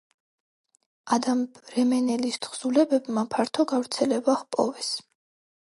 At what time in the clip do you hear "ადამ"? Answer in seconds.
1.17-1.43